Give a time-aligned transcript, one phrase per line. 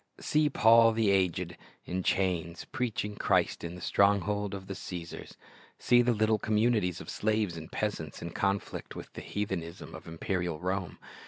[0.19, 5.37] See "Paul the aged," in chains, preaching Christ in the stronghold of the Caesars.
[5.77, 10.59] See the little communities of slaves and peasants in conflict with the heathenism of imperial
[10.59, 10.97] Rome.